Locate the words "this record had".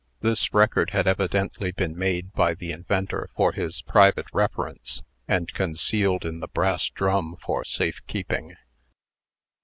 0.21-1.05